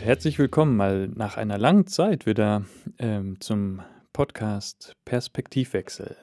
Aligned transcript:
herzlich 0.00 0.38
willkommen 0.38 0.76
mal 0.76 1.08
nach 1.08 1.36
einer 1.36 1.58
langen 1.58 1.86
Zeit 1.86 2.24
wieder 2.24 2.64
ähm, 2.98 3.38
zum 3.40 3.82
Podcast 4.14 4.96
Perspektivwechsel. 5.04 6.16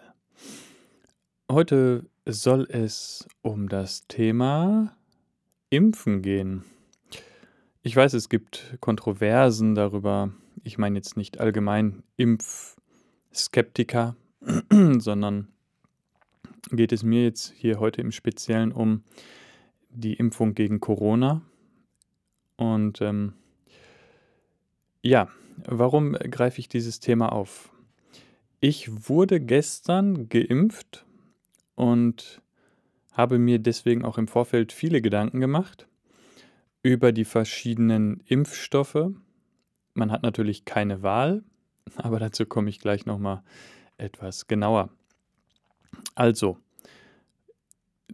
Heute 1.52 2.06
soll 2.26 2.66
es 2.70 3.28
um 3.44 3.70
das 3.70 4.08
Thema 4.08 4.98
Impfen 5.70 6.24
gehen. 6.24 6.64
Ich 7.84 7.96
weiß, 7.96 8.14
es 8.14 8.30
gibt 8.30 8.78
Kontroversen 8.80 9.76
darüber. 9.76 10.34
Ich 10.64 10.80
meine 10.80 10.98
jetzt 10.98 11.16
nicht 11.16 11.40
allgemein 11.40 12.02
Impfskeptiker, 12.16 14.16
sondern 14.98 15.50
geht 16.72 16.92
es 16.92 17.04
mir 17.04 17.24
jetzt 17.24 17.54
hier 17.56 17.80
heute 17.80 18.02
im 18.02 18.12
Speziellen 18.12 18.72
um 18.72 19.04
die 19.90 20.16
Impfung 20.16 20.56
gegen 20.56 20.80
Corona. 20.80 21.44
Und 22.56 23.02
ähm, 23.02 23.34
ja, 25.02 25.30
warum 25.66 26.14
greife 26.14 26.60
ich 26.60 26.70
dieses 26.70 27.00
Thema 27.00 27.32
auf? 27.32 27.72
Ich 28.60 29.10
wurde 29.10 29.40
gestern 29.40 30.30
geimpft 30.30 31.06
und 31.76 32.42
habe 33.14 33.40
mir 33.40 33.60
deswegen 33.60 34.06
auch 34.06 34.18
im 34.18 34.28
Vorfeld 34.28 34.72
viele 34.72 35.02
Gedanken 35.02 35.40
gemacht 35.40 35.88
über 36.84 37.12
die 37.12 37.26
verschiedenen 37.26 38.22
Impfstoffe. 38.26 39.10
Man 39.94 40.12
hat 40.12 40.24
natürlich 40.24 40.66
keine 40.66 41.02
Wahl, 41.02 41.44
aber 41.96 42.20
dazu 42.20 42.46
komme 42.46 42.70
ich 42.70 42.80
gleich 42.80 43.06
nochmal 43.06 43.44
etwas 43.98 44.48
genauer. 44.48 44.90
Also, 46.16 46.58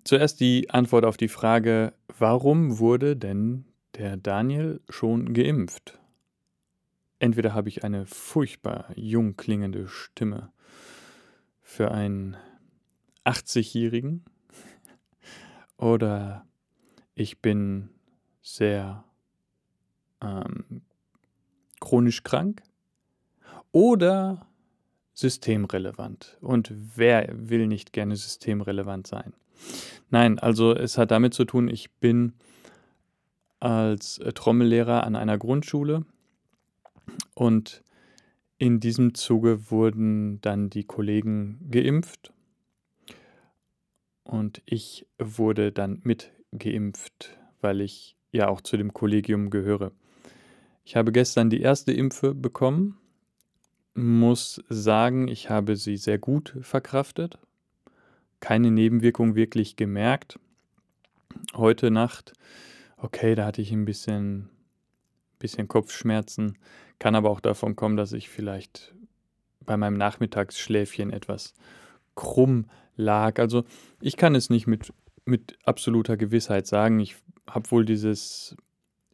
zuerst 0.03 0.39
die 0.39 0.69
Antwort 0.69 1.05
auf 1.05 1.17
die 1.17 1.27
Frage, 1.27 1.93
warum 2.17 2.79
wurde 2.79 3.15
denn 3.15 3.65
der 3.95 4.17
Daniel 4.17 4.81
schon 4.89 5.33
geimpft? 5.33 5.99
Entweder 7.23 7.53
habe 7.53 7.69
ich 7.69 7.85
eine 7.85 8.05
furchtbar 8.05 8.91
jung 8.97 9.37
klingende 9.37 9.87
Stimme 9.87 10.51
für 11.61 11.89
einen 11.89 12.35
80-Jährigen 13.23 14.25
oder 15.77 16.45
ich 17.15 17.39
bin 17.39 17.87
sehr 18.41 19.05
ähm, 20.19 20.81
chronisch 21.79 22.23
krank 22.23 22.61
oder 23.71 24.45
systemrelevant. 25.13 26.37
Und 26.41 26.73
wer 26.75 27.29
will 27.31 27.67
nicht 27.67 27.93
gerne 27.93 28.17
systemrelevant 28.17 29.07
sein? 29.07 29.31
Nein, 30.09 30.39
also 30.39 30.75
es 30.75 30.97
hat 30.97 31.11
damit 31.11 31.33
zu 31.33 31.45
tun, 31.45 31.69
ich 31.69 31.89
bin 31.89 32.33
als 33.61 34.19
Trommellehrer 34.35 35.05
an 35.05 35.15
einer 35.15 35.37
Grundschule 35.37 36.05
und 37.35 37.83
in 38.57 38.79
diesem 38.79 39.13
Zuge 39.13 39.71
wurden 39.71 40.39
dann 40.41 40.69
die 40.69 40.83
Kollegen 40.83 41.59
geimpft 41.69 42.33
und 44.23 44.61
ich 44.65 45.05
wurde 45.19 45.71
dann 45.71 45.99
mit 46.03 46.31
geimpft, 46.57 47.37
weil 47.61 47.81
ich 47.81 48.15
ja 48.31 48.47
auch 48.47 48.61
zu 48.61 48.77
dem 48.77 48.93
Kollegium 48.93 49.49
gehöre. 49.49 49.91
Ich 50.85 50.95
habe 50.95 51.11
gestern 51.11 51.49
die 51.49 51.61
erste 51.61 51.93
Impfe 51.93 52.33
bekommen, 52.33 52.97
muss 53.95 54.63
sagen, 54.69 55.27
ich 55.27 55.49
habe 55.49 55.75
sie 55.75 55.97
sehr 55.97 56.17
gut 56.17 56.55
verkraftet, 56.61 57.37
keine 58.39 58.71
Nebenwirkung 58.71 59.35
wirklich 59.35 59.75
gemerkt. 59.75 60.39
Heute 61.55 61.91
Nacht, 61.91 62.33
okay, 62.97 63.35
da 63.35 63.45
hatte 63.45 63.61
ich 63.61 63.71
ein 63.71 63.85
bisschen, 63.85 64.49
bisschen 65.39 65.67
Kopfschmerzen, 65.67 66.57
kann 67.03 67.15
aber 67.15 67.31
auch 67.31 67.41
davon 67.41 67.75
kommen, 67.75 67.97
dass 67.97 68.13
ich 68.13 68.29
vielleicht 68.29 68.95
bei 69.59 69.75
meinem 69.75 69.97
Nachmittagsschläfchen 69.97 71.11
etwas 71.11 71.53
krumm 72.15 72.67
lag. 72.95 73.39
Also 73.39 73.65
ich 73.99 74.15
kann 74.15 74.35
es 74.35 74.49
nicht 74.49 74.67
mit, 74.67 74.93
mit 75.25 75.57
absoluter 75.65 76.15
Gewissheit 76.15 76.65
sagen. 76.65 77.01
Ich 77.01 77.17
habe 77.45 77.69
wohl 77.71 77.83
dieses 77.83 78.55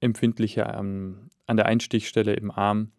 empfindliche 0.01 0.71
ähm, 0.71 1.31
an 1.47 1.57
der 1.57 1.65
Einstichstelle 1.65 2.33
im 2.35 2.51
Arm. 2.51 2.91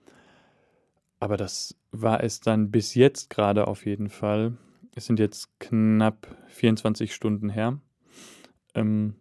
Aber 1.20 1.36
das 1.36 1.76
war 1.92 2.24
es 2.24 2.40
dann 2.40 2.72
bis 2.72 2.96
jetzt 2.96 3.30
gerade 3.30 3.68
auf 3.68 3.86
jeden 3.86 4.10
Fall. 4.10 4.54
Es 4.96 5.06
sind 5.06 5.20
jetzt 5.20 5.56
knapp 5.60 6.36
24 6.48 7.14
Stunden 7.14 7.48
her. 7.48 7.78
Ähm, 8.74 9.14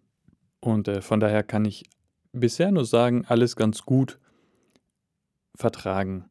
und 0.61 0.87
äh, 0.87 1.03
von 1.03 1.19
daher 1.19 1.43
kann 1.43 1.63
ich 1.65 1.83
bisher 2.31 2.71
nur 2.71 2.85
sagen, 2.85 3.25
alles 3.27 3.55
ganz 3.55 3.83
gut 3.83 4.17
vertragen. 5.55 6.25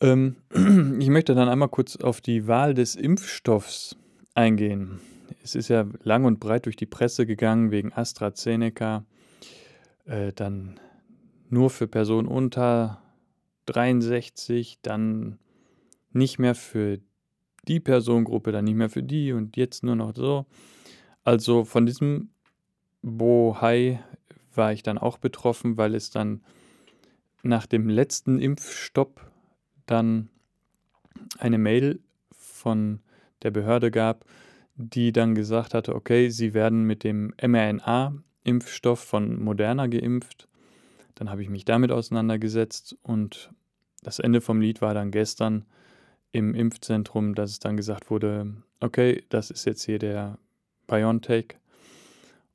Ähm, 0.00 0.36
ich 1.00 1.08
möchte 1.08 1.34
dann 1.34 1.48
einmal 1.48 1.68
kurz 1.68 1.96
auf 1.96 2.20
die 2.20 2.46
Wahl 2.46 2.74
des 2.74 2.94
Impfstoffs 2.96 3.96
eingehen. 4.34 5.00
Es 5.42 5.54
ist 5.54 5.68
ja 5.68 5.86
lang 6.02 6.24
und 6.24 6.40
breit 6.40 6.66
durch 6.66 6.76
die 6.76 6.86
Presse 6.86 7.26
gegangen 7.26 7.70
wegen 7.70 7.92
AstraZeneca, 7.92 9.04
äh, 10.06 10.32
dann 10.32 10.80
nur 11.48 11.70
für 11.70 11.86
Personen 11.86 12.28
unter 12.28 13.02
63, 13.66 14.78
dann 14.82 15.38
nicht 16.12 16.38
mehr 16.38 16.54
für 16.54 16.98
die 17.66 17.80
Personengruppe, 17.80 18.52
dann 18.52 18.64
nicht 18.64 18.76
mehr 18.76 18.90
für 18.90 19.02
die 19.02 19.32
und 19.32 19.56
jetzt 19.56 19.82
nur 19.82 19.96
noch 19.96 20.14
so. 20.14 20.46
Also 21.22 21.64
von 21.64 21.86
diesem 21.86 22.30
Bohai 23.02 24.02
war 24.54 24.72
ich 24.72 24.82
dann 24.82 24.98
auch 24.98 25.18
betroffen, 25.18 25.76
weil 25.76 25.94
es 25.94 26.10
dann 26.10 26.42
nach 27.44 27.66
dem 27.66 27.88
letzten 27.88 28.38
Impfstopp 28.38 29.20
dann 29.86 30.28
eine 31.38 31.58
Mail 31.58 32.00
von 32.32 33.00
der 33.42 33.50
Behörde 33.50 33.90
gab, 33.90 34.24
die 34.76 35.12
dann 35.12 35.34
gesagt 35.34 35.74
hatte, 35.74 35.94
okay, 35.94 36.30
sie 36.30 36.54
werden 36.54 36.84
mit 36.84 37.04
dem 37.04 37.32
mRNA-Impfstoff 37.40 38.98
von 38.98 39.42
Moderna 39.42 39.86
geimpft. 39.86 40.48
Dann 41.14 41.30
habe 41.30 41.42
ich 41.42 41.48
mich 41.48 41.64
damit 41.64 41.92
auseinandergesetzt 41.92 42.96
und 43.02 43.50
das 44.02 44.18
Ende 44.18 44.40
vom 44.40 44.60
Lied 44.60 44.82
war 44.82 44.94
dann 44.94 45.10
gestern 45.10 45.64
im 46.32 46.54
Impfzentrum, 46.54 47.34
dass 47.34 47.50
es 47.50 47.58
dann 47.60 47.76
gesagt 47.76 48.10
wurde, 48.10 48.52
okay, 48.80 49.24
das 49.28 49.50
ist 49.50 49.64
jetzt 49.66 49.84
hier 49.84 49.98
der 49.98 50.38
BioNTech 50.88 51.58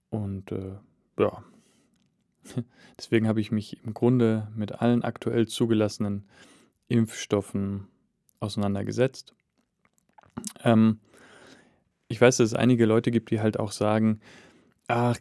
und 0.10 0.52
äh, 0.52 0.74
ja, 1.18 1.44
Deswegen 2.98 3.28
habe 3.28 3.42
ich 3.42 3.52
mich 3.52 3.84
im 3.84 3.94
Grunde 3.94 4.48
mit 4.56 4.82
allen 4.82 5.04
aktuell 5.04 5.48
zugelassenen 5.48 6.28
Impfstoffen 6.88 7.88
auseinandergesetzt. 8.40 9.34
Ähm, 10.64 11.00
ich 12.08 12.20
weiß, 12.20 12.38
dass 12.38 12.52
es 12.52 12.56
einige 12.56 12.86
Leute 12.86 13.12
gibt, 13.12 13.32
die 13.32 13.40
halt 13.40 13.60
auch 13.60 13.72
sagen, 13.72 14.20
ach, 14.88 15.18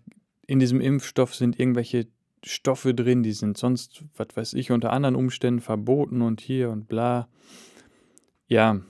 in 0.46 0.58
diesem 0.58 0.80
Impfstoff 0.80 1.34
sind 1.34 1.58
irgendwelche 1.58 2.06
Stoffe 2.44 2.94
drin, 2.94 3.22
die 3.22 3.32
sind 3.32 3.58
sonst, 3.58 4.04
was 4.16 4.28
weiß 4.34 4.54
ich, 4.54 4.70
unter 4.70 4.92
anderen 4.92 5.16
Umständen 5.16 5.60
verboten 5.60 6.22
und 6.22 6.40
hier 6.40 6.70
und 6.70 6.88
bla. 6.88 7.28
Ja, 8.46 8.80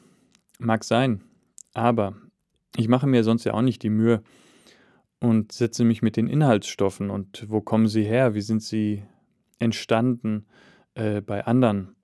mag 0.59 0.85
sein, 0.85 1.25
aber 1.75 2.15
ich 2.77 2.89
mache 2.89 3.07
mir 3.07 3.25
sonst 3.25 3.45
ja 3.45 3.55
auch 3.55 3.63
nicht 3.63 3.83
die 3.83 3.91
Mühe, 3.91 4.23
und 5.21 5.53
setze 5.53 5.85
mich 5.85 6.03
mit 6.03 6.17
den 6.17 6.29
Inhaltsstoffen 6.29 7.11
und 7.11 7.47
wo 7.49 7.61
kommen 7.61 7.89
sie 7.89 8.05
her, 8.05 8.35
wie 8.35 8.41
sind 8.41 8.63
sie 8.63 9.03
entstanden 9.59 10.47
äh, 10.95 11.21
bei 11.21 11.45
anderen 11.45 11.97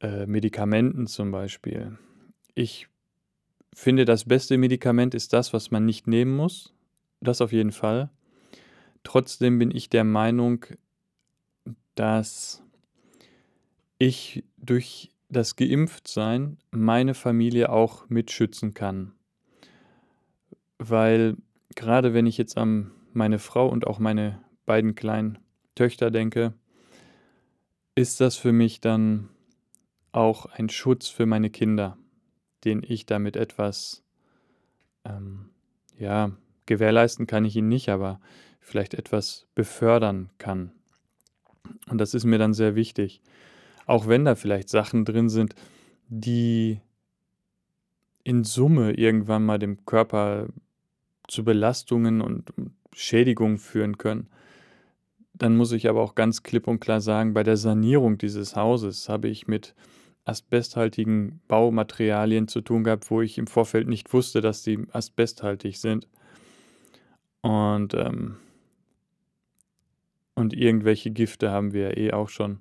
äh, 0.00 0.26
Medikamenten 0.26 1.06
zum 1.06 1.30
Beispiel. 1.30 1.98
Ich 2.54 2.88
finde, 3.74 4.04
das 4.04 4.24
beste 4.24 4.58
Medikament 4.58 5.14
ist 5.14 5.32
das, 5.32 5.52
was 5.52 5.70
man 5.70 5.84
nicht 5.84 6.06
nehmen 6.06 6.34
muss. 6.34 6.74
Das 7.20 7.40
auf 7.40 7.52
jeden 7.52 7.72
Fall. 7.72 8.10
Trotzdem 9.04 9.58
bin 9.58 9.70
ich 9.70 9.90
der 9.90 10.04
Meinung, 10.04 10.64
dass 11.94 12.62
ich 13.98 14.44
durch 14.56 15.10
das 15.28 15.56
Geimpftsein 15.56 16.58
meine 16.70 17.14
Familie 17.14 17.70
auch 17.70 18.08
mitschützen 18.08 18.74
kann. 18.74 19.12
Weil 20.78 21.36
gerade 21.74 22.14
wenn 22.14 22.26
ich 22.26 22.38
jetzt 22.38 22.56
an 22.56 22.90
meine 23.12 23.38
Frau 23.38 23.68
und 23.68 23.86
auch 23.86 23.98
meine 23.98 24.42
beiden 24.66 24.94
kleinen 24.94 25.38
Töchter 25.74 26.10
denke, 26.10 26.54
ist 27.94 28.20
das 28.20 28.36
für 28.36 28.52
mich 28.52 28.80
dann 28.80 29.28
auch 30.12 30.46
ein 30.46 30.68
Schutz 30.68 31.08
für 31.08 31.26
meine 31.26 31.50
Kinder, 31.50 31.96
den 32.64 32.82
ich 32.86 33.06
damit 33.06 33.36
etwas, 33.36 34.02
ähm, 35.04 35.50
ja, 35.98 36.32
gewährleisten 36.66 37.26
kann 37.26 37.44
ich 37.44 37.56
ihnen 37.56 37.68
nicht, 37.68 37.88
aber 37.88 38.20
vielleicht 38.60 38.94
etwas 38.94 39.46
befördern 39.54 40.30
kann. 40.38 40.72
Und 41.88 41.98
das 41.98 42.14
ist 42.14 42.24
mir 42.24 42.38
dann 42.38 42.54
sehr 42.54 42.74
wichtig. 42.74 43.20
Auch 43.86 44.06
wenn 44.06 44.24
da 44.24 44.34
vielleicht 44.34 44.68
Sachen 44.68 45.04
drin 45.04 45.28
sind, 45.28 45.54
die 46.08 46.80
in 48.24 48.44
Summe 48.44 48.92
irgendwann 48.92 49.44
mal 49.44 49.58
dem 49.58 49.84
Körper 49.84 50.48
zu 51.32 51.44
Belastungen 51.44 52.20
und 52.20 52.52
Schädigungen 52.92 53.58
führen 53.58 53.98
können, 53.98 54.28
dann 55.34 55.56
muss 55.56 55.72
ich 55.72 55.88
aber 55.88 56.02
auch 56.02 56.14
ganz 56.14 56.42
klipp 56.42 56.68
und 56.68 56.80
klar 56.80 57.00
sagen, 57.00 57.32
bei 57.32 57.42
der 57.42 57.56
Sanierung 57.56 58.18
dieses 58.18 58.54
Hauses 58.54 59.08
habe 59.08 59.28
ich 59.28 59.48
mit 59.48 59.74
asbesthaltigen 60.24 61.40
Baumaterialien 61.48 62.48
zu 62.48 62.60
tun 62.60 62.84
gehabt, 62.84 63.10
wo 63.10 63.22
ich 63.22 63.38
im 63.38 63.46
Vorfeld 63.46 63.88
nicht 63.88 64.12
wusste, 64.12 64.40
dass 64.40 64.62
die 64.62 64.86
asbesthaltig 64.92 65.78
sind. 65.78 66.06
Und, 67.40 67.94
ähm, 67.94 68.36
und 70.34 70.54
irgendwelche 70.54 71.10
Gifte 71.10 71.50
haben 71.50 71.72
wir 71.72 71.96
eh 71.96 72.12
auch 72.12 72.28
schon 72.28 72.60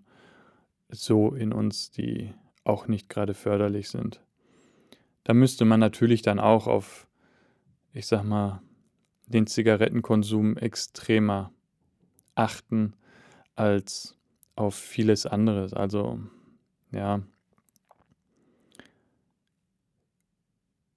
so 0.89 1.35
in 1.35 1.53
uns, 1.53 1.91
die 1.91 2.33
auch 2.63 2.87
nicht 2.87 3.09
gerade 3.09 3.33
förderlich 3.33 3.89
sind. 3.89 4.21
Da 5.23 5.33
müsste 5.33 5.65
man 5.65 5.79
natürlich 5.79 6.21
dann 6.23 6.39
auch 6.39 6.67
auf, 6.67 7.05
ich 7.93 8.07
sag 8.07 8.23
mal, 8.23 8.61
den 9.27 9.47
Zigarettenkonsum 9.47 10.57
extremer 10.57 11.51
achten 12.35 12.93
als 13.55 14.17
auf 14.55 14.75
vieles 14.75 15.25
anderes. 15.25 15.73
Also, 15.73 16.19
ja. 16.91 17.21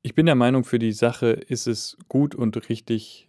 Ich 0.03 0.15
bin 0.15 0.27
der 0.27 0.35
Meinung, 0.35 0.65
für 0.65 0.79
die 0.79 0.93
Sache 0.93 1.29
ist 1.29 1.67
es 1.67 1.97
gut 2.09 2.35
und 2.35 2.69
richtig, 2.69 3.29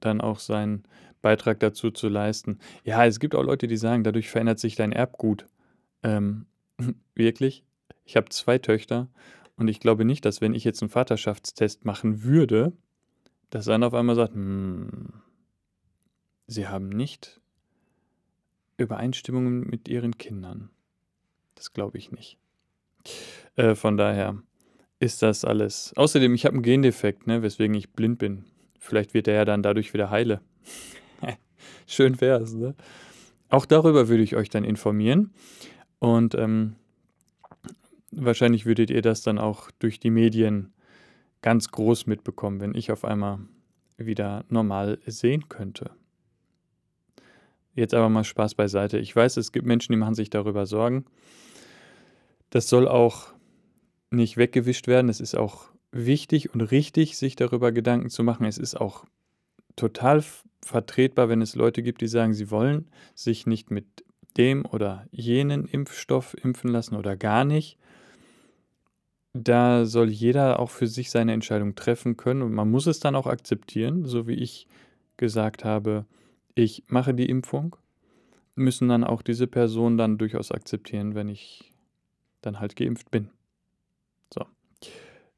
dann 0.00 0.20
auch 0.20 0.38
seinen 0.38 0.84
Beitrag 1.22 1.60
dazu 1.60 1.90
zu 1.90 2.08
leisten. 2.08 2.58
Ja, 2.84 3.04
es 3.04 3.18
gibt 3.20 3.34
auch 3.34 3.42
Leute, 3.42 3.66
die 3.66 3.76
sagen, 3.76 4.04
dadurch 4.04 4.30
verändert 4.30 4.58
sich 4.58 4.76
dein 4.76 4.92
Erbgut. 4.92 5.46
Ähm, 6.02 6.46
wirklich? 7.14 7.64
Ich 8.04 8.16
habe 8.16 8.28
zwei 8.28 8.58
Töchter 8.58 9.08
und 9.56 9.68
ich 9.68 9.80
glaube 9.80 10.04
nicht, 10.04 10.24
dass 10.24 10.40
wenn 10.40 10.54
ich 10.54 10.64
jetzt 10.64 10.82
einen 10.82 10.90
Vaterschaftstest 10.90 11.84
machen 11.84 12.22
würde, 12.22 12.72
dass 13.50 13.68
einer 13.68 13.88
auf 13.88 13.94
einmal 13.94 14.16
sagt, 14.16 14.34
hm, 14.34 15.22
sie 16.46 16.68
haben 16.68 16.88
nicht 16.88 17.40
Übereinstimmungen 18.76 19.60
mit 19.60 19.88
ihren 19.88 20.18
Kindern. 20.18 20.70
Das 21.54 21.72
glaube 21.72 21.98
ich 21.98 22.12
nicht. 22.12 22.38
Äh, 23.56 23.74
von 23.74 23.96
daher 23.96 24.42
ist 24.98 25.22
das 25.22 25.44
alles. 25.44 25.92
Außerdem, 25.96 26.34
ich 26.34 26.44
habe 26.44 26.54
einen 26.54 26.62
Gendefekt, 26.62 27.26
ne, 27.26 27.42
weswegen 27.42 27.74
ich 27.74 27.90
blind 27.90 28.18
bin. 28.18 28.44
Vielleicht 28.78 29.14
wird 29.14 29.28
er 29.28 29.34
ja 29.34 29.44
dann 29.44 29.62
dadurch 29.62 29.92
wieder 29.94 30.10
heile. 30.10 30.40
Schön 31.86 32.20
wär's, 32.20 32.52
ne? 32.52 32.74
Auch 33.48 33.66
darüber 33.66 34.08
würde 34.08 34.22
ich 34.22 34.36
euch 34.36 34.48
dann 34.48 34.64
informieren. 34.64 35.32
Und 35.98 36.34
ähm, 36.34 36.76
wahrscheinlich 38.10 38.66
würdet 38.66 38.90
ihr 38.90 39.02
das 39.02 39.22
dann 39.22 39.38
auch 39.38 39.70
durch 39.78 40.00
die 40.00 40.10
Medien 40.10 40.72
ganz 41.42 41.70
groß 41.70 42.06
mitbekommen, 42.06 42.60
wenn 42.60 42.74
ich 42.74 42.90
auf 42.90 43.04
einmal 43.04 43.38
wieder 43.96 44.44
normal 44.48 44.98
sehen 45.06 45.48
könnte. 45.48 45.90
Jetzt 47.74 47.94
aber 47.94 48.08
mal 48.08 48.24
Spaß 48.24 48.54
beiseite. 48.54 48.98
Ich 48.98 49.14
weiß, 49.14 49.36
es 49.36 49.52
gibt 49.52 49.66
Menschen, 49.66 49.92
die 49.92 49.98
machen 49.98 50.14
sich 50.14 50.30
darüber 50.30 50.66
Sorgen. 50.66 51.04
Das 52.50 52.68
soll 52.68 52.88
auch 52.88 53.28
nicht 54.10 54.36
weggewischt 54.36 54.86
werden. 54.86 55.08
Es 55.08 55.20
ist 55.20 55.36
auch 55.36 55.66
wichtig 55.92 56.54
und 56.54 56.62
richtig, 56.62 57.16
sich 57.16 57.36
darüber 57.36 57.72
Gedanken 57.72 58.08
zu 58.08 58.22
machen. 58.22 58.46
Es 58.46 58.58
ist 58.58 58.80
auch 58.80 59.04
total 59.76 60.24
vertretbar, 60.64 61.28
wenn 61.28 61.42
es 61.42 61.54
Leute 61.54 61.82
gibt, 61.82 62.00
die 62.00 62.08
sagen, 62.08 62.34
sie 62.34 62.50
wollen 62.50 62.88
sich 63.14 63.46
nicht 63.46 63.70
mit 63.70 64.04
dem 64.36 64.64
oder 64.66 65.06
jenen 65.10 65.66
Impfstoff 65.66 66.34
impfen 66.42 66.70
lassen 66.70 66.96
oder 66.96 67.16
gar 67.16 67.44
nicht. 67.44 67.78
Da 69.42 69.84
soll 69.84 70.10
jeder 70.10 70.60
auch 70.60 70.70
für 70.70 70.86
sich 70.86 71.10
seine 71.10 71.32
Entscheidung 71.32 71.74
treffen 71.74 72.16
können 72.16 72.42
und 72.42 72.52
man 72.52 72.70
muss 72.70 72.86
es 72.86 73.00
dann 73.00 73.14
auch 73.14 73.26
akzeptieren, 73.26 74.04
so 74.04 74.26
wie 74.26 74.34
ich 74.34 74.66
gesagt 75.16 75.64
habe, 75.64 76.06
ich 76.54 76.84
mache 76.88 77.12
die 77.12 77.28
Impfung, 77.28 77.76
müssen 78.54 78.88
dann 78.88 79.04
auch 79.04 79.22
diese 79.22 79.46
Personen 79.46 79.98
dann 79.98 80.18
durchaus 80.18 80.50
akzeptieren, 80.50 81.14
wenn 81.14 81.28
ich 81.28 81.70
dann 82.40 82.60
halt 82.60 82.76
geimpft 82.76 83.10
bin. 83.10 83.30
So. 84.32 84.46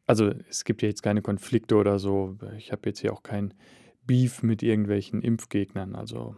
Also 0.07 0.33
es 0.49 0.65
gibt 0.65 0.83
ja 0.83 0.89
jetzt 0.89 1.03
keine 1.03 1.23
Konflikte 1.23 1.77
oder 1.77 1.99
so. 1.99 2.39
Ich 2.57 2.71
habe 2.73 2.89
jetzt 2.89 3.01
hier 3.01 3.13
auch 3.13 3.23
kein 3.23 3.53
Beef 4.07 4.43
mit 4.43 4.63
irgendwelchen 4.63 5.23
Impfgegnern. 5.23 5.97
Also 5.97 6.37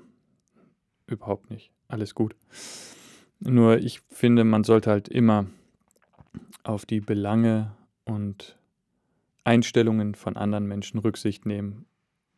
überhaupt 1.06 1.51
nicht. 1.51 1.71
Alles 1.89 2.15
gut. 2.15 2.35
Nur 3.39 3.79
ich 3.79 4.01
finde, 4.09 4.45
man 4.45 4.65
sollte 4.65 4.91
halt 4.91 5.09
immer 5.09 5.47
auf 6.62 6.87
die 6.87 7.00
Belange 7.00 7.73
und 8.05 8.59
Einstellungen 9.44 10.15
von 10.15 10.37
anderen 10.37 10.67
Menschen 10.67 10.99
Rücksicht 10.99 11.47
nehmen 11.47 11.87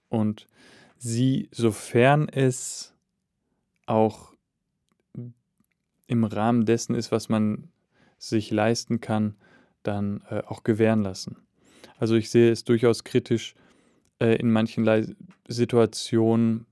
und 0.09 0.47
sie, 0.99 1.49
sofern 1.51 2.29
es 2.29 2.95
auch 3.87 4.33
im 6.07 6.25
Rahmen 6.25 6.65
dessen 6.65 6.95
ist, 6.95 7.11
was 7.11 7.29
man 7.29 7.69
sich 8.19 8.51
leisten 8.51 9.01
kann, 9.01 9.35
dann 9.83 10.23
äh, 10.31 10.43
auch 10.47 10.63
gewähren 10.63 11.03
lassen. 11.03 11.37
Also 11.99 12.15
ich 12.15 12.31
sehe 12.31 12.53
es 12.53 12.65
durchaus 12.65 13.05
kritisch, 13.05 13.55
äh, 14.21 14.37
in 14.37 14.51
manchen 14.51 14.85
Le 14.85 15.17
Situationen 15.49 16.67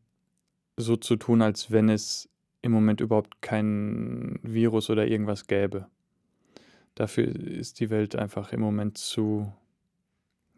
so 0.76 0.96
zu 0.96 1.16
tun, 1.16 1.42
als 1.42 1.70
wenn 1.70 1.88
es 1.88 2.28
im 2.62 2.72
Moment 2.72 3.00
überhaupt 3.00 3.42
kein 3.42 4.38
Virus 4.42 4.90
oder 4.90 5.06
irgendwas 5.06 5.46
gäbe. 5.46 5.88
Dafür 6.94 7.28
ist 7.28 7.80
die 7.80 7.90
Welt 7.90 8.16
einfach 8.16 8.52
im 8.52 8.60
Moment 8.60 8.98
zu, 8.98 9.52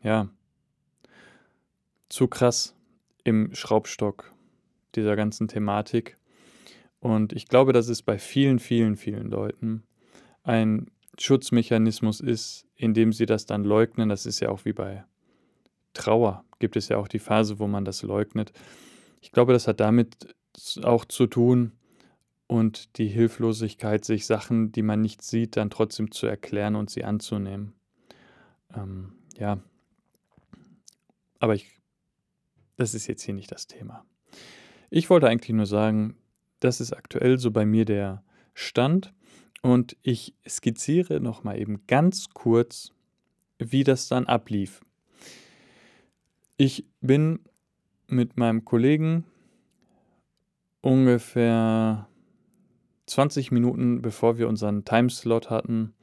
ja, 0.03 0.29
zu 2.09 2.29
krass 2.29 2.75
im 3.25 3.55
Schraubstock 3.55 4.33
dieser 4.95 5.17
ganzen 5.17 5.49
Thematik. 5.49 6.17
Und 7.01 7.33
ich 7.33 7.49
glaube, 7.49 7.73
dass 7.73 7.89
es 7.89 8.03
bei 8.03 8.19
vielen, 8.19 8.59
vielen, 8.59 8.97
vielen 8.97 9.29
Leuten 9.29 9.85
ein 10.43 10.91
Schutzmechanismus 11.19 12.21
ist, 12.21 12.67
indem 12.77 13.13
sie 13.13 13.27
das 13.27 13.47
dann 13.47 13.65
leugnen. 13.65 14.09
Das 14.09 14.27
ist 14.27 14.41
ja 14.41 14.49
auch 14.49 14.65
wie 14.65 14.73
bei 14.73 15.05
Trauer, 15.95 16.45
gibt 16.59 16.77
es 16.77 16.89
ja 16.89 16.97
auch 16.97 17.09
die 17.09 17.19
Phase, 17.19 17.59
wo 17.59 17.67
man 17.67 17.85
das 17.85 18.03
leugnet. 18.03 18.53
Ich 19.21 19.33
glaube, 19.33 19.53
das 19.53 19.69
hat 19.69 19.81
damit 19.81 20.35
auch 20.83 21.05
zu 21.05 21.27
tun 21.27 21.73
und 22.53 22.99
die 22.99 23.09
Hilflosigkeit, 23.09 24.05
sich 24.05 24.27
Sachen, 24.27 24.73
die 24.73 24.83
man 24.83 25.01
nicht 25.01 25.23
sieht, 25.23 25.57
dann 25.57 25.71
trotzdem 25.71 26.11
zu 26.11 26.27
erklären 26.27 26.77
und 26.77 26.91
sie 26.91 27.03
anzunehmen. 27.03 27.73
Ähm, 28.75 29.15
ja, 29.39 29.59
aber 31.39 31.55
ich 31.55 31.81
das 32.77 32.93
ist 32.93 33.07
jetzt 33.07 33.23
hier 33.23 33.35
nicht 33.35 33.51
das 33.53 33.67
Thema. 33.67 34.05
Ich 34.91 35.09
wollte 35.09 35.29
eigentlich 35.29 35.55
nur 35.55 35.67
sagen, 35.67 36.17
das 36.61 36.81
ist 36.81 36.93
aktuell 36.93 37.39
so 37.39 37.51
bei 37.51 37.65
mir 37.65 37.87
der 37.87 38.23
Stand 38.53 39.15
und 39.63 39.97
ich 40.03 40.35
skizziere 40.47 41.21
nochmal 41.21 41.59
eben 41.59 41.87
ganz 41.87 42.31
kurz, 42.35 42.93
wie 43.59 43.85
das 43.85 44.09
dann 44.09 44.27
ablief. 44.27 44.83
Ich 46.59 46.85
bin 47.01 47.41
mit 48.09 48.37
meinem 48.37 48.67
Kollegen 48.67 49.25
ungefähr 50.83 52.09
20 53.07 53.51
Minuten 53.51 54.03
bevor 54.03 54.39
wir 54.39 54.49
unseren 54.49 54.85
Timeslot 54.85 55.51
hatten, 55.51 55.95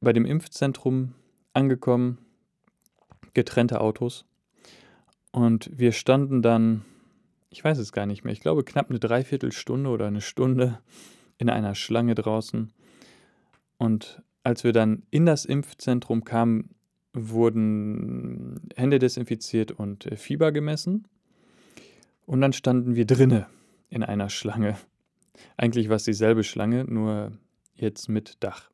bei 0.00 0.12
dem 0.12 0.26
Impfzentrum 0.26 1.14
angekommen, 1.52 2.18
getrennte 3.32 3.80
Autos. 3.80 4.26
Und 5.32 5.70
wir 5.72 5.92
standen 5.92 6.42
dann, 6.42 6.84
ich 7.50 7.64
weiß 7.64 7.78
es 7.78 7.92
gar 7.92 8.06
nicht 8.06 8.24
mehr, 8.24 8.32
ich 8.32 8.40
glaube 8.40 8.64
knapp 8.64 8.90
eine 8.90 9.00
Dreiviertelstunde 9.00 9.90
oder 9.90 10.06
eine 10.06 10.20
Stunde 10.20 10.80
in 11.38 11.50
einer 11.50 11.74
Schlange 11.74 12.14
draußen. 12.14 12.72
Und 13.78 14.22
als 14.42 14.62
wir 14.62 14.72
dann 14.72 15.02
in 15.10 15.26
das 15.26 15.44
Impfzentrum 15.44 16.24
kamen, 16.24 16.70
wurden 17.14 18.60
Hände 18.76 18.98
desinfiziert 18.98 19.72
und 19.72 20.06
äh, 20.06 20.16
Fieber 20.16 20.52
gemessen. 20.52 21.06
Und 22.26 22.40
dann 22.40 22.52
standen 22.52 22.94
wir 22.94 23.06
drinne 23.06 23.46
in 23.88 24.02
einer 24.02 24.28
Schlange. 24.28 24.76
Eigentlich 25.56 25.88
war 25.88 25.96
es 25.96 26.04
dieselbe 26.04 26.44
Schlange, 26.44 26.84
nur 26.84 27.32
jetzt 27.74 28.08
mit 28.08 28.42
Dach. 28.42 28.70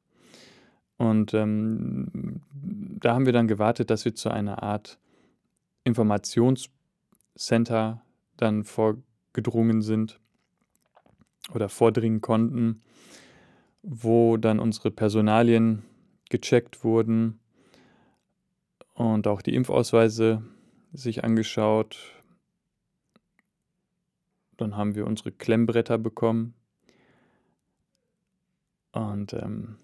Und 0.96 1.32
ähm, 1.32 2.42
da 2.52 3.14
haben 3.14 3.26
wir 3.26 3.32
dann 3.32 3.48
gewartet, 3.48 3.90
dass 3.90 4.04
wir 4.04 4.14
zu 4.14 4.30
einer 4.30 4.62
Art 4.62 4.98
Informationscenter 5.84 8.02
dann 8.36 8.64
vorgedrungen 8.64 9.80
sind 9.80 10.20
oder 11.54 11.68
vordringen 11.68 12.20
konnten, 12.20 12.80
wo 13.82 14.36
dann 14.36 14.58
unsere 14.58 14.90
Personalien 14.90 15.84
gecheckt 16.28 16.84
wurden 16.84 17.38
und 18.94 19.26
auch 19.26 19.40
die 19.40 19.54
Impfausweise 19.54 20.42
sich 20.92 21.24
angeschaut. 21.24 22.19
Dann 24.60 24.76
haben 24.76 24.94
wir 24.94 25.06
unsere 25.06 25.32
Klemmbretter 25.32 25.98
bekommen 25.98 26.54
und 28.92 29.32
ähm, 29.32 29.76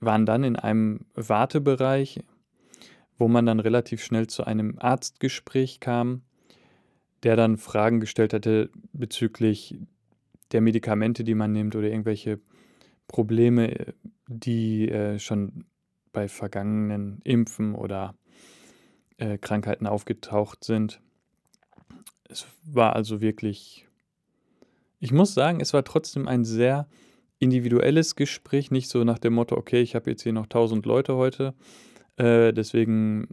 waren 0.00 0.26
dann 0.26 0.44
in 0.44 0.56
einem 0.56 1.06
Wartebereich 1.14 2.20
wo 3.18 3.28
man 3.28 3.46
dann 3.46 3.60
relativ 3.60 4.02
schnell 4.02 4.26
zu 4.26 4.44
einem 4.44 4.78
Arztgespräch 4.78 5.80
kam, 5.80 6.22
der 7.22 7.36
dann 7.36 7.56
Fragen 7.56 8.00
gestellt 8.00 8.32
hatte 8.32 8.70
bezüglich 8.92 9.78
der 10.52 10.60
Medikamente, 10.60 11.24
die 11.24 11.34
man 11.34 11.52
nimmt 11.52 11.74
oder 11.76 11.88
irgendwelche 11.88 12.40
Probleme, 13.08 13.94
die 14.26 14.88
äh, 14.88 15.18
schon 15.18 15.64
bei 16.12 16.28
vergangenen 16.28 17.20
Impfen 17.24 17.74
oder 17.74 18.14
äh, 19.16 19.38
Krankheiten 19.38 19.86
aufgetaucht 19.86 20.64
sind. 20.64 21.00
Es 22.28 22.46
war 22.64 22.96
also 22.96 23.20
wirklich, 23.20 23.86
ich 25.00 25.12
muss 25.12 25.34
sagen, 25.34 25.60
es 25.60 25.72
war 25.72 25.84
trotzdem 25.84 26.26
ein 26.28 26.44
sehr 26.44 26.88
individuelles 27.38 28.16
Gespräch, 28.16 28.70
nicht 28.70 28.88
so 28.88 29.04
nach 29.04 29.18
dem 29.18 29.34
Motto, 29.34 29.56
okay, 29.56 29.82
ich 29.82 29.94
habe 29.94 30.10
jetzt 30.10 30.22
hier 30.22 30.32
noch 30.32 30.44
1000 30.44 30.86
Leute 30.86 31.16
heute, 31.16 31.54
äh, 32.16 32.52
deswegen 32.52 33.28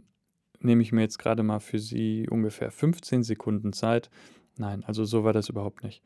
nehme 0.60 0.82
ich 0.82 0.92
mir 0.92 1.00
jetzt 1.00 1.18
gerade 1.18 1.42
mal 1.42 1.60
für 1.60 1.78
Sie 1.78 2.28
ungefähr 2.28 2.70
15 2.70 3.22
Sekunden 3.22 3.72
Zeit. 3.72 4.10
Nein, 4.56 4.84
also 4.84 5.04
so 5.04 5.24
war 5.24 5.32
das 5.32 5.48
überhaupt 5.48 5.82
nicht. 5.82 6.02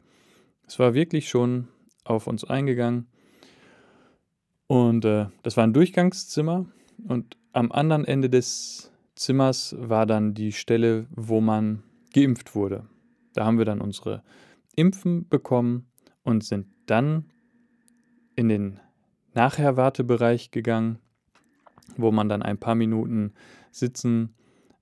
Es 0.66 0.78
war 0.78 0.94
wirklich 0.94 1.28
schon 1.28 1.68
auf 2.04 2.26
uns 2.26 2.44
eingegangen 2.44 3.08
und 4.66 5.04
äh, 5.04 5.26
das 5.42 5.56
war 5.56 5.64
ein 5.64 5.72
Durchgangszimmer 5.72 6.66
und 7.06 7.36
am 7.52 7.72
anderen 7.72 8.04
Ende 8.04 8.30
des 8.30 8.92
Zimmers 9.14 9.74
war 9.78 10.06
dann 10.06 10.34
die 10.34 10.52
Stelle, 10.52 11.06
wo 11.10 11.40
man 11.40 11.82
geimpft 12.16 12.54
wurde. 12.54 12.86
Da 13.34 13.44
haben 13.44 13.58
wir 13.58 13.66
dann 13.66 13.82
unsere 13.82 14.22
Impfen 14.74 15.28
bekommen 15.28 15.86
und 16.22 16.42
sind 16.42 16.66
dann 16.86 17.26
in 18.36 18.48
den 18.48 18.80
Nachherwartebereich 19.34 20.50
gegangen, 20.50 20.98
wo 21.98 22.10
man 22.10 22.30
dann 22.30 22.42
ein 22.42 22.56
paar 22.56 22.74
Minuten 22.74 23.34
sitzen 23.70 24.34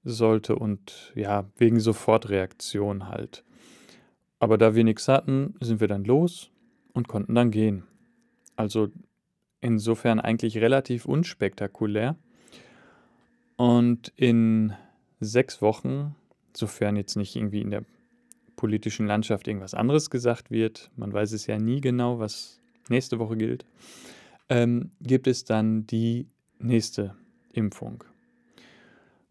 sollte 0.04 0.54
und 0.54 1.12
ja, 1.16 1.50
wegen 1.56 1.80
Sofortreaktion 1.80 3.08
halt. 3.08 3.44
Aber 4.38 4.56
da 4.56 4.76
wir 4.76 4.84
nichts 4.84 5.08
hatten, 5.08 5.54
sind 5.60 5.80
wir 5.80 5.88
dann 5.88 6.04
los 6.04 6.52
und 6.92 7.08
konnten 7.08 7.34
dann 7.34 7.50
gehen. 7.50 7.82
Also 8.54 8.90
insofern 9.60 10.20
eigentlich 10.20 10.58
relativ 10.58 11.04
unspektakulär. 11.04 12.16
Und 13.56 14.12
in 14.16 14.74
sechs 15.18 15.60
Wochen, 15.62 16.14
sofern 16.56 16.96
jetzt 16.96 17.16
nicht 17.16 17.36
irgendwie 17.36 17.60
in 17.60 17.70
der 17.70 17.84
politischen 18.56 19.06
Landschaft 19.06 19.48
irgendwas 19.48 19.74
anderes 19.74 20.10
gesagt 20.10 20.50
wird, 20.50 20.90
man 20.96 21.12
weiß 21.12 21.32
es 21.32 21.46
ja 21.46 21.58
nie 21.58 21.80
genau, 21.80 22.18
was 22.18 22.60
nächste 22.88 23.18
Woche 23.18 23.36
gilt, 23.36 23.66
ähm, 24.48 24.92
gibt 25.00 25.26
es 25.26 25.44
dann 25.44 25.86
die 25.86 26.28
nächste 26.58 27.14
Impfung. 27.52 28.04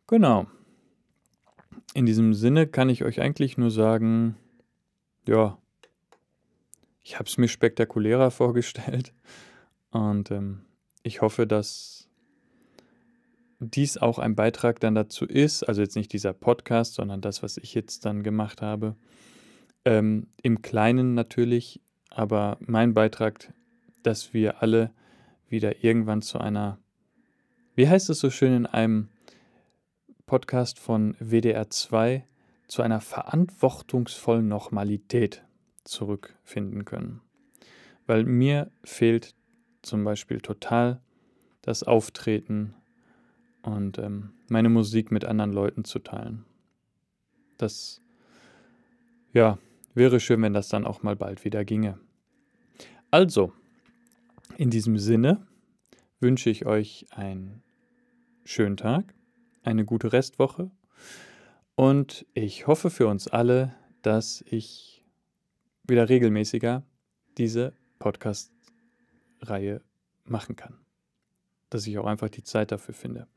Genau. 0.07 0.47
In 1.93 2.05
diesem 2.05 2.33
Sinne 2.33 2.67
kann 2.67 2.89
ich 2.89 3.03
euch 3.03 3.21
eigentlich 3.21 3.57
nur 3.57 3.71
sagen, 3.71 4.35
ja, 5.27 5.57
ich 7.03 7.19
habe 7.19 7.25
es 7.27 7.37
mir 7.37 7.47
spektakulärer 7.47 8.31
vorgestellt 8.31 9.13
und 9.91 10.31
ähm, 10.31 10.65
ich 11.03 11.21
hoffe, 11.21 11.45
dass 11.45 12.02
dies 13.63 13.97
auch 13.97 14.19
ein 14.19 14.35
Beitrag 14.35 14.79
dann 14.79 14.95
dazu 14.95 15.25
ist, 15.25 15.63
also 15.63 15.81
jetzt 15.81 15.95
nicht 15.95 16.13
dieser 16.13 16.33
Podcast, 16.33 16.95
sondern 16.95 17.21
das, 17.21 17.43
was 17.43 17.57
ich 17.57 17.73
jetzt 17.73 18.05
dann 18.05 18.23
gemacht 18.23 18.61
habe, 18.61 18.95
ähm, 19.85 20.27
im 20.41 20.61
Kleinen 20.61 21.13
natürlich, 21.13 21.81
aber 22.09 22.57
mein 22.59 22.93
Beitrag, 22.93 23.53
dass 24.03 24.33
wir 24.33 24.61
alle 24.61 24.91
wieder 25.49 25.83
irgendwann 25.83 26.21
zu 26.21 26.39
einer, 26.39 26.77
wie 27.75 27.87
heißt 27.87 28.09
es 28.09 28.19
so 28.19 28.29
schön 28.29 28.53
in 28.53 28.65
einem 28.65 29.09
Podcast 30.25 30.79
von 30.79 31.15
WDR 31.19 31.69
2, 31.69 32.25
zu 32.67 32.81
einer 32.81 33.01
verantwortungsvollen 33.01 34.47
Normalität 34.47 35.43
zurückfinden 35.83 36.85
können. 36.85 37.21
Weil 38.07 38.23
mir 38.23 38.71
fehlt 38.83 39.35
zum 39.81 40.03
Beispiel 40.03 40.39
total 40.39 41.01
das 41.61 41.83
Auftreten 41.83 42.73
und 43.63 43.97
ähm, 43.97 44.31
meine 44.49 44.69
Musik 44.69 45.11
mit 45.11 45.25
anderen 45.25 45.51
Leuten 45.51 45.83
zu 45.85 45.99
teilen. 45.99 46.45
Das, 47.57 48.01
ja, 49.31 49.57
wäre 49.95 50.19
schön, 50.19 50.41
wenn 50.41 50.53
das 50.53 50.69
dann 50.69 50.85
auch 50.85 51.01
mal 51.01 51.15
bald 51.15 51.43
wieder 51.43 51.65
ginge. 51.65 51.99
Also, 53.09 53.53
in 54.57 54.69
diesem 54.69 54.97
Sinne 54.99 55.47
wünsche 56.19 56.49
ich 56.49 56.65
euch 56.65 57.07
einen 57.11 57.63
schönen 58.45 58.77
Tag, 58.77 59.13
eine 59.63 59.85
gute 59.85 60.13
Restwoche 60.13 60.69
und 61.75 62.25
ich 62.33 62.67
hoffe 62.67 62.89
für 62.89 63.07
uns 63.07 63.27
alle, 63.27 63.73
dass 64.01 64.43
ich 64.47 65.03
wieder 65.83 66.09
regelmäßiger 66.09 66.83
diese 67.37 67.73
Podcast-Reihe 67.99 69.81
machen 70.25 70.55
kann. 70.55 70.82
Dass 71.73 71.87
ich 71.87 71.97
auch 71.97 72.05
einfach 72.05 72.29
die 72.29 72.43
Zeit 72.43 72.71
dafür 72.71 72.93
finde. 72.93 73.27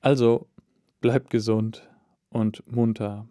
Also 0.00 0.46
bleibt 1.00 1.28
gesund 1.28 1.88
und 2.30 2.64
munter. 2.70 3.26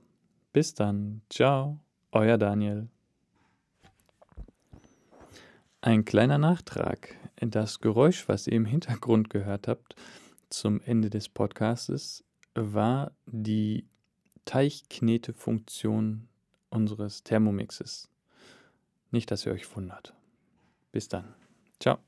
Bis 0.51 0.73
dann. 0.73 1.21
Ciao, 1.29 1.79
euer 2.11 2.37
Daniel. 2.37 2.89
Ein 5.79 6.03
kleiner 6.03 6.37
Nachtrag. 6.37 7.15
Das 7.39 7.79
Geräusch, 7.79 8.27
was 8.27 8.47
ihr 8.47 8.53
im 8.53 8.65
Hintergrund 8.65 9.29
gehört 9.29 9.69
habt, 9.69 9.95
zum 10.49 10.81
Ende 10.81 11.09
des 11.09 11.29
Podcastes, 11.29 12.25
war 12.53 13.13
die 13.27 13.87
Teichknetefunktion 14.43 16.27
unseres 16.69 17.23
Thermomixes. 17.23 18.09
Nicht, 19.11 19.31
dass 19.31 19.45
ihr 19.45 19.53
euch 19.53 19.73
wundert. 19.73 20.13
Bis 20.91 21.07
dann. 21.07 21.33
Ciao. 21.79 21.99